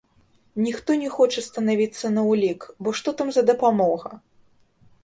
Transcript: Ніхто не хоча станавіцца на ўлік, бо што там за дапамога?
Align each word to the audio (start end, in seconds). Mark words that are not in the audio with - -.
Ніхто 0.67 0.95
не 1.01 1.09
хоча 1.17 1.43
станавіцца 1.49 2.11
на 2.17 2.21
ўлік, 2.31 2.61
бо 2.83 2.89
што 3.03 3.15
там 3.21 3.27
за 3.39 3.49
дапамога? 3.53 4.09